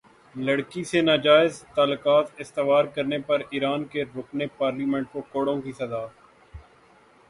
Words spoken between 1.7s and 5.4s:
تعلقات استوار کرنے پر ایران کے رکن پارلیمنٹ کو